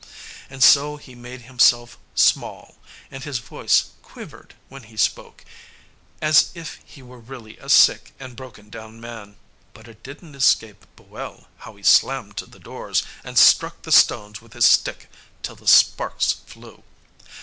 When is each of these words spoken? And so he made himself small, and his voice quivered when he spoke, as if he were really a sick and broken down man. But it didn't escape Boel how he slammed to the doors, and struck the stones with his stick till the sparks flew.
And 0.49 0.63
so 0.63 0.97
he 0.97 1.13
made 1.13 1.41
himself 1.41 1.95
small, 2.15 2.77
and 3.11 3.23
his 3.23 3.37
voice 3.37 3.91
quivered 4.01 4.55
when 4.67 4.81
he 4.81 4.97
spoke, 4.97 5.45
as 6.23 6.49
if 6.55 6.79
he 6.83 7.03
were 7.03 7.19
really 7.19 7.55
a 7.59 7.69
sick 7.69 8.11
and 8.19 8.35
broken 8.35 8.71
down 8.71 8.99
man. 8.99 9.35
But 9.75 9.87
it 9.87 10.01
didn't 10.01 10.33
escape 10.33 10.87
Boel 10.95 11.45
how 11.59 11.75
he 11.75 11.83
slammed 11.83 12.35
to 12.37 12.47
the 12.47 12.57
doors, 12.57 13.03
and 13.23 13.37
struck 13.37 13.83
the 13.83 13.91
stones 13.91 14.41
with 14.41 14.53
his 14.53 14.65
stick 14.65 15.07
till 15.43 15.55
the 15.55 15.67
sparks 15.67 16.31
flew. 16.47 16.81